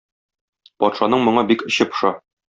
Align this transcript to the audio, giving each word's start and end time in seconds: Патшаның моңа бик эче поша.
Патшаның 0.83 1.23
моңа 1.29 1.45
бик 1.53 1.65
эче 1.69 1.89
поша. 1.93 2.15